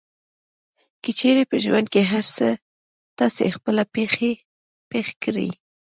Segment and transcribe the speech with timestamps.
[1.03, 2.47] که چېرې په ژوند کې هر څه
[3.19, 3.83] تاسې خپله
[4.91, 5.49] پېښ کړئ.